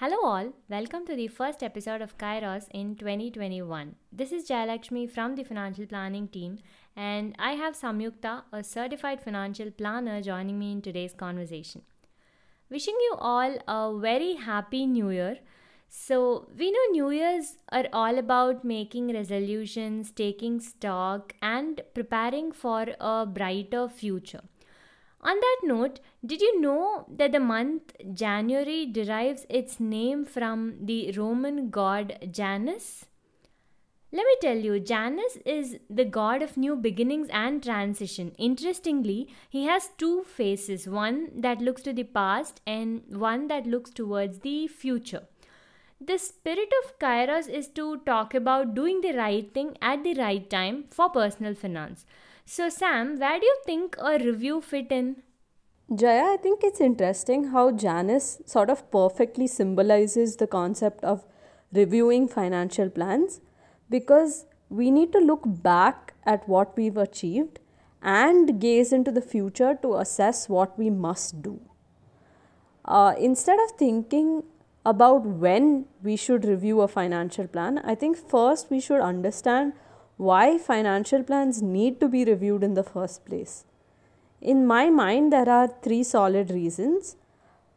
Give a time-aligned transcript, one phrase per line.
[0.00, 0.54] Hello, all.
[0.70, 3.96] Welcome to the first episode of Kairos in 2021.
[4.10, 6.56] This is Jayalakshmi from the financial planning team,
[6.96, 11.82] and I have Samyukta, a certified financial planner, joining me in today's conversation.
[12.70, 15.36] Wishing you all a very happy new year.
[15.90, 22.86] So, we know New Year's are all about making resolutions, taking stock, and preparing for
[22.98, 24.44] a brighter future.
[25.22, 31.12] On that note, did you know that the month January derives its name from the
[31.12, 33.04] Roman god Janus?
[34.12, 38.32] Let me tell you, Janus is the god of new beginnings and transition.
[38.38, 43.90] Interestingly, he has two faces one that looks to the past and one that looks
[43.90, 45.22] towards the future.
[46.00, 50.48] The spirit of Kairos is to talk about doing the right thing at the right
[50.48, 52.06] time for personal finance.
[52.44, 55.22] So, Sam, where do you think a review fit in?
[55.94, 61.24] Jaya, I think it's interesting how Janus sort of perfectly symbolizes the concept of
[61.72, 63.40] reviewing financial plans
[63.88, 67.58] because we need to look back at what we've achieved
[68.02, 71.60] and gaze into the future to assess what we must do.
[72.84, 74.44] Uh, instead of thinking
[74.86, 79.72] about when we should review a financial plan, I think first we should understand
[80.28, 83.64] why financial plans need to be reviewed in the first place.
[84.42, 87.16] In my mind, there are three solid reasons.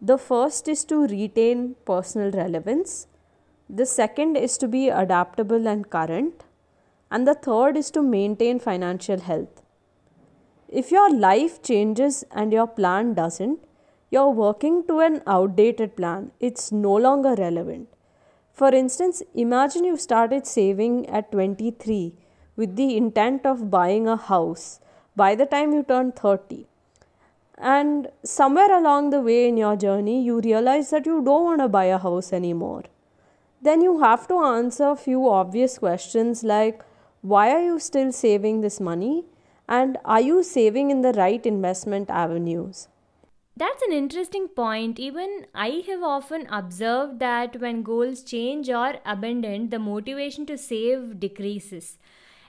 [0.00, 3.06] The first is to retain personal relevance,
[3.68, 6.42] the second is to be adaptable and current,
[7.10, 9.62] and the third is to maintain financial health.
[10.68, 13.60] If your life changes and your plan doesn't,
[14.10, 16.32] you're working to an outdated plan.
[16.40, 17.88] It's no longer relevant.
[18.52, 22.14] For instance, imagine you started saving at 23
[22.56, 24.80] with the intent of buying a house
[25.16, 26.66] by the time you turn 30.
[27.58, 31.68] And somewhere along the way in your journey, you realize that you don't want to
[31.68, 32.84] buy a house anymore.
[33.60, 36.82] Then you have to answer a few obvious questions like
[37.20, 39.24] why are you still saving this money?
[39.68, 42.88] And are you saving in the right investment avenues?
[43.56, 44.98] That's an interesting point.
[44.98, 51.20] Even I have often observed that when goals change or abandoned, the motivation to save
[51.20, 51.98] decreases.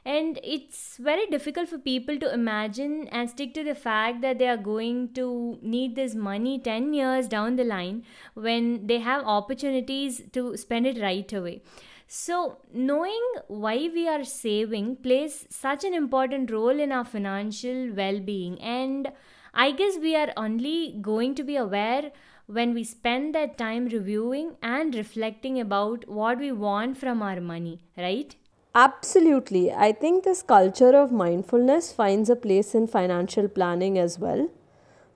[0.06, 4.48] And it's very difficult for people to imagine and stick to the fact that they
[4.48, 8.04] are going to need this money 10 years down the line
[8.34, 11.62] when they have opportunities to spend it right away.
[12.08, 18.20] So, knowing why we are saving plays such an important role in our financial well
[18.20, 18.60] being.
[18.62, 19.12] And
[19.54, 22.12] I guess we are only going to be aware
[22.46, 27.80] when we spend that time reviewing and reflecting about what we want from our money,
[27.98, 28.36] right?
[28.76, 29.72] Absolutely.
[29.72, 34.50] I think this culture of mindfulness finds a place in financial planning as well.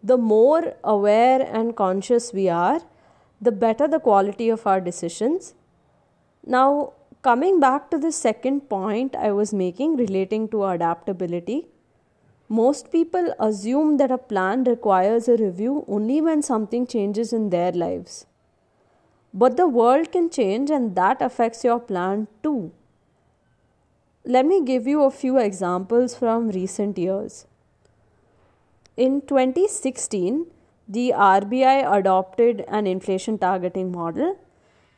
[0.04, 2.82] The more aware and conscious we are,
[3.42, 5.56] the better the quality of our decisions.
[6.46, 11.68] Now, coming back to the second point I was making relating to adaptability,
[12.50, 17.72] most people assume that a plan requires a review only when something changes in their
[17.72, 18.26] lives.
[19.34, 22.72] But the world can change and that affects your plan too.
[24.36, 27.46] Let me give you a few examples from recent years.
[28.96, 30.46] In 2016,
[30.88, 34.38] the RBI adopted an inflation targeting model.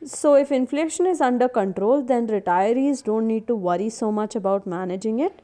[0.04, 4.66] So, if inflation is under control, then retirees don't need to worry so much about
[4.66, 5.42] managing it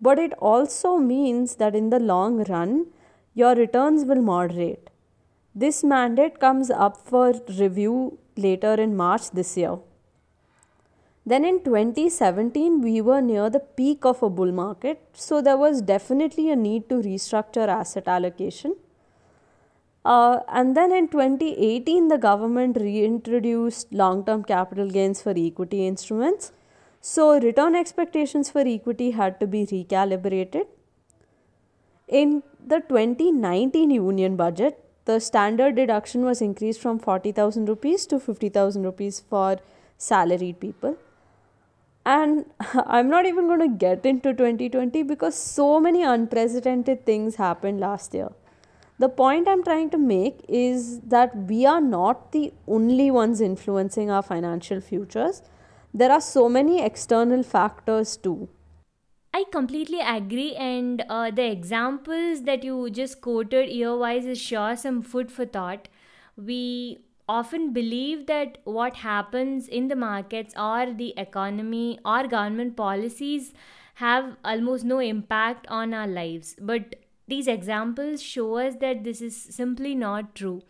[0.00, 2.86] but it also means that in the long run,
[3.34, 4.88] your returns will moderate.
[5.54, 9.78] This mandate comes up for review later in March this year.
[11.26, 15.82] Then in 2017, we were near the peak of a bull market, so there was
[15.82, 18.76] definitely a need to restructure asset allocation.
[20.04, 26.52] Uh, and then in 2018, the government reintroduced long term capital gains for equity instruments
[27.02, 30.66] so, return expectations for equity had to be recalibrated.
[32.06, 38.82] In the 2019 union budget, the standard deduction was increased from 40,000 rupees to 50,000
[38.82, 39.56] rupees for
[39.96, 40.98] salaried people.
[42.04, 42.46] And
[42.86, 48.14] I'm not even going to get into 2020 because so many unprecedented things happened last
[48.14, 48.30] year.
[48.98, 54.10] The point I'm trying to make is that we are not the only ones influencing
[54.10, 55.42] our financial futures
[55.92, 58.48] there are so many external factors too.
[59.32, 65.02] I completely agree, and uh, the examples that you just quoted earwise is sure some
[65.02, 65.88] food for thought.
[66.36, 66.98] We
[67.32, 73.52] often believe that what happens in the markets or the economy or government policies
[73.94, 76.96] have almost no impact on our lives, but
[77.28, 80.62] these examples show us that this is simply not true.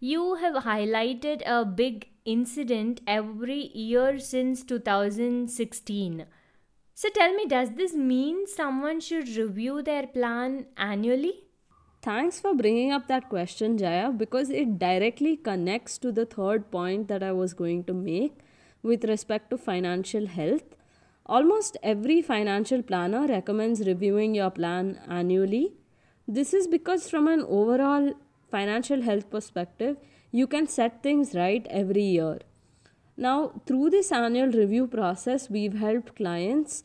[0.00, 6.24] You have highlighted a big incident every year since 2016.
[6.94, 11.44] So tell me, does this mean someone should review their plan annually?
[12.02, 17.08] Thanks for bringing up that question, Jaya, because it directly connects to the third point
[17.08, 18.38] that I was going to make
[18.82, 20.74] with respect to financial health.
[21.26, 25.74] Almost every financial planner recommends reviewing your plan annually.
[26.26, 28.14] This is because, from an overall
[28.50, 29.96] financial health perspective,
[30.32, 32.38] you can set things right every year.
[33.16, 36.82] Now, through this annual review process, we've helped clients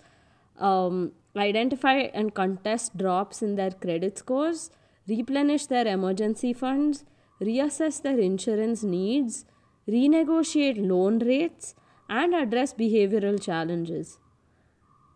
[0.60, 4.72] um, identify and contest drops in their credit scores,
[5.08, 7.06] replenish their emergency funds,
[7.42, 9.46] reassess their insurance needs,
[9.88, 11.76] renegotiate loan rates,
[12.10, 14.20] and address behavioral challenges.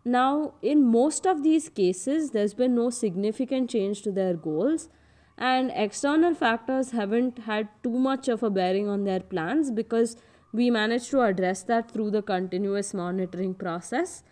[0.04, 4.88] Now, in most of these cases, there's been no significant change to their goals,
[5.36, 10.16] and external factors haven't had too much of a bearing on their plans because
[10.52, 14.22] we managed to address that through the continuous monitoring process.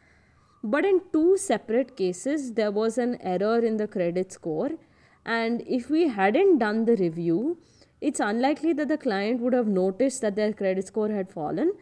[0.62, 4.70] But in two separate cases, there was an error in the credit score,
[5.36, 7.58] and if we hadn't done the review,
[8.00, 11.72] it's unlikely that the client would have noticed that their credit score had fallen.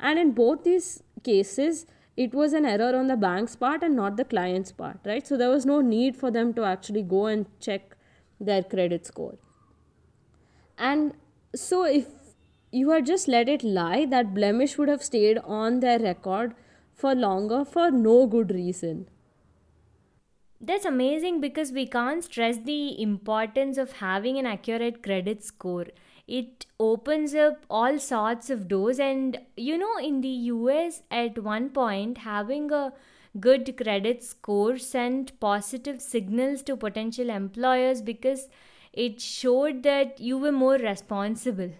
[0.00, 1.84] And in both these cases,
[2.16, 5.26] it was an error on the bank's part and not the client's part, right?
[5.26, 7.94] So there was no need for them to actually go and check
[8.40, 9.36] their credit score.
[10.78, 11.12] And
[11.54, 12.06] so, if
[12.72, 16.54] you had just let it lie, that blemish would have stayed on their record
[16.94, 19.08] for longer for no good reason.
[20.66, 25.88] That's amazing because we can't stress the importance of having an accurate credit score.
[26.26, 31.68] It opens up all sorts of doors, and you know, in the US, at one
[31.68, 32.94] point, having a
[33.38, 38.48] good credit score sent positive signals to potential employers because
[38.94, 41.72] it showed that you were more responsible.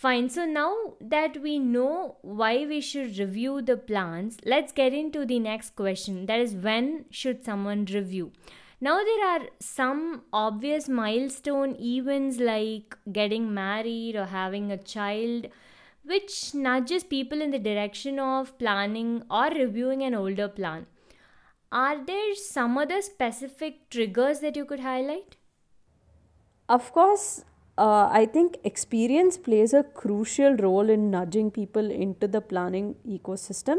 [0.00, 5.26] Fine, so now that we know why we should review the plans, let's get into
[5.26, 8.32] the next question that is, when should someone review?
[8.80, 15.48] Now, there are some obvious milestone events like getting married or having a child
[16.02, 20.86] which nudges people in the direction of planning or reviewing an older plan.
[21.70, 25.36] Are there some other specific triggers that you could highlight?
[26.70, 27.44] Of course,
[27.80, 33.78] uh, I think experience plays a crucial role in nudging people into the planning ecosystem.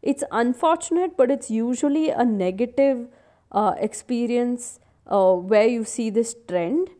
[0.00, 3.08] It's unfortunate, but it's usually a negative
[3.50, 4.78] uh, experience
[5.08, 6.90] uh, where you see this trend.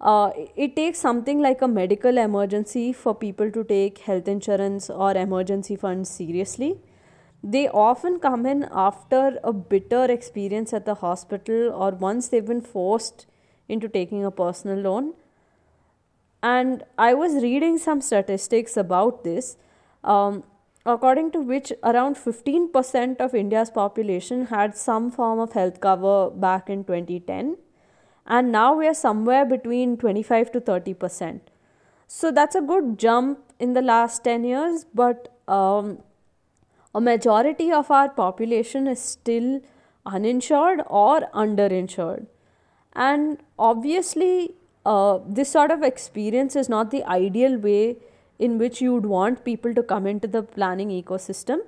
[0.00, 5.16] Uh, it takes something like a medical emergency for people to take health insurance or
[5.16, 6.80] emergency funds seriously.
[7.44, 12.60] They often come in after a bitter experience at the hospital or once they've been
[12.60, 13.26] forced
[13.68, 15.14] into taking a personal loan.
[16.46, 19.56] And I was reading some statistics about this,
[20.04, 20.44] um,
[20.94, 26.70] according to which around 15% of India's population had some form of health cover back
[26.70, 27.56] in 2010
[28.26, 31.50] and now we are somewhere between 25 to 30 percent.
[32.06, 35.98] So that's a good jump in the last 10 years but um,
[36.94, 39.60] a majority of our population is still
[40.04, 42.26] uninsured or underinsured.
[42.94, 44.55] And obviously
[44.92, 47.96] uh, this sort of experience is not the ideal way
[48.38, 51.60] in which you would want people to come into the planning ecosystem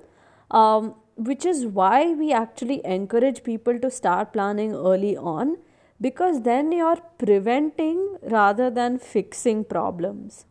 [0.51, 5.57] um, which is why we actually encourage people to start planning early on
[6.01, 10.45] because then you're preventing rather than fixing problems.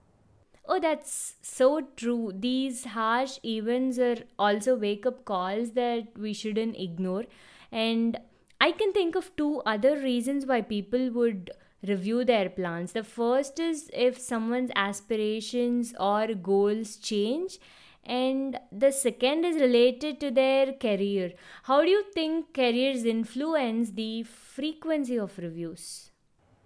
[0.66, 2.32] Oh, that's so true.
[2.38, 7.24] These harsh events are also wake up calls that we shouldn't ignore.
[7.72, 8.18] And
[8.60, 11.50] I can think of two other reasons why people would
[11.86, 12.92] review their plans.
[12.92, 17.58] The first is if someone's aspirations or goals change
[18.04, 21.32] and the second is related to their career.
[21.64, 26.10] How do you think careers influence the frequency of reviews?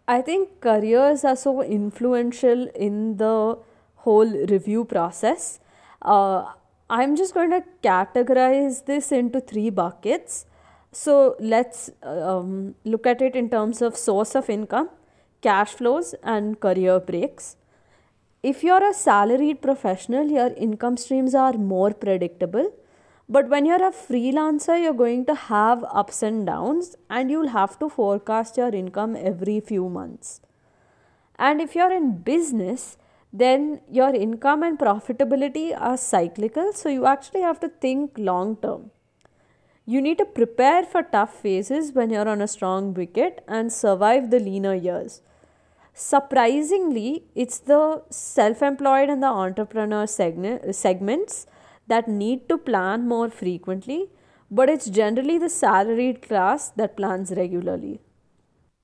[0.07, 3.59] I think careers are so influential in the
[3.97, 5.61] whole review process.
[6.01, 6.45] Uh,
[6.91, 10.47] I'm just going to categorize this into three buckets.
[10.93, 14.91] So let's um, look at it in terms of source of income,
[15.43, 17.57] cash flows, and career breaks
[18.43, 22.73] if you're a salaried professional, your income streams are more predictable.
[23.29, 27.79] But when you're a freelancer, you're going to have ups and downs, and you'll have
[27.79, 30.41] to forecast your income every few months.
[31.39, 32.99] And if you're in business,
[33.33, 38.91] then your income and profitability are cyclical, so you actually have to think long term.
[39.87, 44.31] You need to prepare for tough phases when you're on a strong wicket and survive
[44.31, 45.23] the leaner years.
[45.95, 51.47] Surprisingly, it's the self employed and the entrepreneur segment, segments
[51.87, 54.11] that need to plan more frequently,
[54.51, 58.01] but it's generally the salaried class that plans regularly.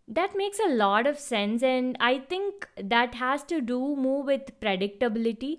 [0.06, 4.58] That makes a lot of sense, and I think that has to do more with
[4.60, 5.58] predictability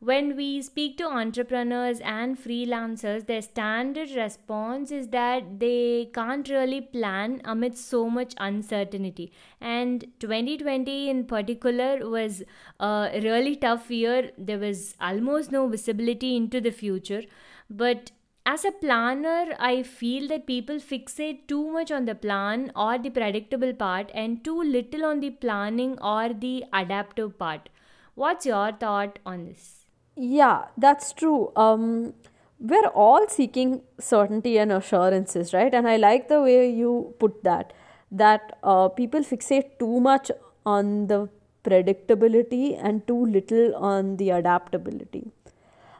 [0.00, 6.80] when we speak to entrepreneurs and freelancers, their standard response is that they can't really
[6.80, 9.30] plan amidst so much uncertainty.
[9.60, 12.42] And 2020 in particular was
[12.78, 14.30] a really tough year.
[14.38, 17.22] There was almost no visibility into the future.
[17.68, 18.10] But
[18.46, 23.10] as a planner, I feel that people fixate too much on the plan or the
[23.10, 27.68] predictable part and too little on the planning or the adaptive part.
[28.14, 29.79] What's your thought on this?
[30.16, 31.52] Yeah, that's true.
[31.56, 32.14] Um,
[32.58, 35.72] we're all seeking certainty and assurances, right?
[35.72, 37.72] And I like the way you put that.
[38.10, 40.30] That uh, people fixate too much
[40.66, 41.28] on the
[41.64, 45.30] predictability and too little on the adaptability.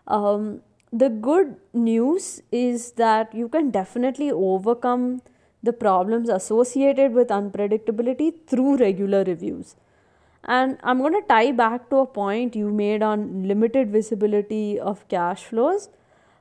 [0.06, 0.62] Um,
[0.92, 5.22] the good news is that you can definitely overcome
[5.62, 9.76] the problems associated with unpredictability through regular reviews.
[10.44, 15.06] And I'm going to tie back to a point you made on limited visibility of
[15.08, 15.90] cash flows.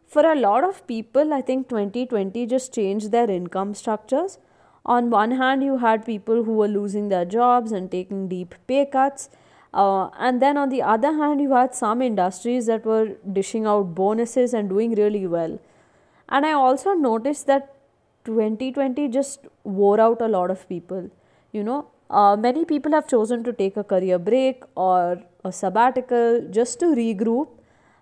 [0.07, 4.39] For a lot of people, I think 2020 just changed their income structures.
[4.85, 8.85] On one hand, you had people who were losing their jobs and taking deep pay
[8.85, 9.29] cuts.
[9.71, 13.93] Uh, and then on the other hand, you had some industries that were dishing out
[13.93, 15.59] bonuses and doing really well.
[16.27, 17.75] And I also noticed that
[18.25, 21.11] 2020 just wore out a lot of people.
[21.51, 26.47] You know, uh, many people have chosen to take a career break or a sabbatical
[26.49, 27.49] just to regroup,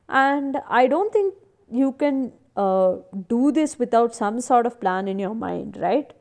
[0.10, 1.34] and I don't think
[1.72, 2.96] you can uh,
[3.28, 6.14] do this without some sort of plan in your mind, right?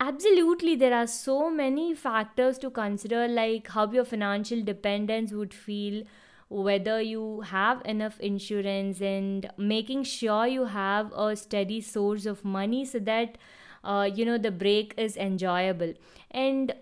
[0.00, 6.04] Absolutely, there are so many factors to consider, like how your financial dependence would feel,
[6.48, 12.84] whether you have enough insurance, and making sure you have a steady source of money
[12.84, 13.38] so that
[13.82, 15.94] uh, you know the break is enjoyable.
[16.30, 16.74] And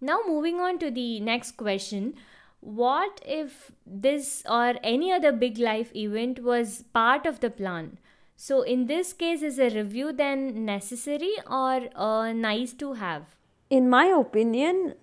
[0.00, 2.14] now, moving on to the next question
[2.60, 7.98] What if this or any other big life event was part of the plan?
[8.36, 13.22] So, in this case, is a review then necessary or uh, nice to have?
[13.70, 14.94] In my opinion,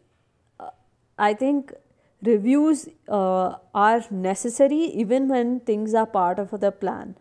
[0.59, 0.69] uh,
[1.17, 1.73] I think
[2.21, 7.17] reviews uh, are necessary even when things are part of the plan.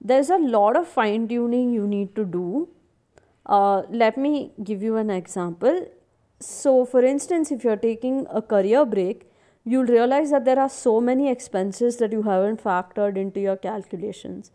[0.00, 2.68] There's a lot of fine tuning you need to do.
[3.44, 5.86] Uh, let me give you an example.
[6.40, 9.28] So, for instance, if you're taking a career break,
[9.64, 14.52] you'll realize that there are so many expenses that you haven't factored into your calculations.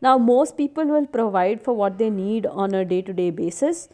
[0.00, 3.88] Now, most people will provide for what they need on a day to day basis,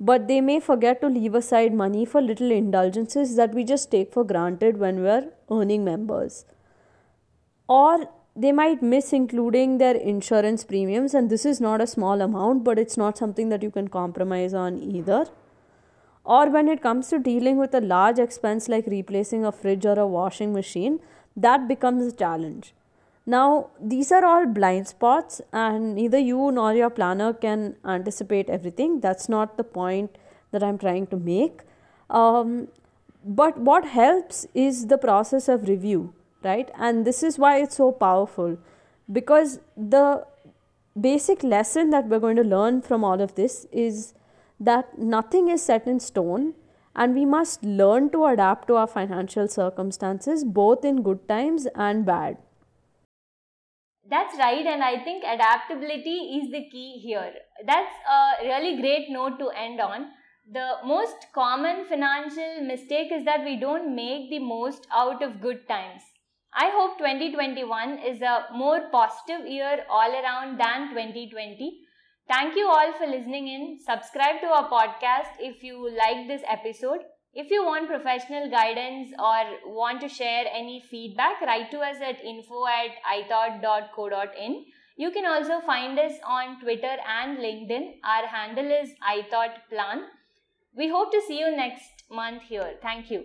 [0.00, 4.12] but they may forget to leave aside money for little indulgences that we just take
[4.12, 6.46] for granted when we're earning members.
[7.68, 12.64] Or they might miss including their insurance premiums, and this is not a small amount,
[12.64, 15.26] but it's not something that you can compromise on either
[16.24, 19.98] or when it comes to dealing with a large expense like replacing a fridge or
[19.98, 21.00] a washing machine,
[21.36, 22.74] that becomes a challenge.
[23.26, 29.00] Now, these are all blind spots, and neither you nor your planner can anticipate everything.
[29.00, 30.16] That's not the point
[30.50, 31.60] that I'm trying to make.
[32.08, 32.68] Um,
[33.24, 36.70] but what helps is the process of review, right?
[36.78, 38.56] And this is why it's so powerful
[39.10, 40.26] because the
[40.98, 44.14] basic lesson that we're going to learn from all of this is
[44.60, 46.54] that nothing is set in stone
[46.94, 52.04] and we must learn to adapt to our financial circumstances both in good times and
[52.04, 52.36] bad.
[54.10, 57.30] That's right, and I think adaptability is the key here.
[57.66, 60.06] That's a really great note to end on.
[60.50, 65.68] The most common financial mistake is that we don't make the most out of good
[65.68, 66.00] times.
[66.54, 71.80] I hope 2021 is a more positive year all around than 2020
[72.28, 73.78] Thank you all for listening in.
[73.80, 77.00] Subscribe to our podcast if you like this episode.
[77.32, 82.22] If you want professional guidance or want to share any feedback, write to us at
[82.22, 84.66] info at ithought.co.in.
[84.98, 88.00] You can also find us on Twitter and LinkedIn.
[88.04, 90.02] Our handle is ithoughtplan.
[90.76, 92.74] We hope to see you next month here.
[92.82, 93.24] Thank you.